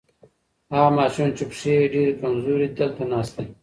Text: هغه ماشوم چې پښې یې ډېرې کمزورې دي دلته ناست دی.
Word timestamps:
هغه 0.73 0.89
ماشوم 0.97 1.29
چې 1.37 1.43
پښې 1.49 1.71
یې 1.79 1.85
ډېرې 1.93 2.17
کمزورې 2.21 2.67
دي 2.69 2.75
دلته 2.79 3.03
ناست 3.11 3.33
دی. 3.37 3.45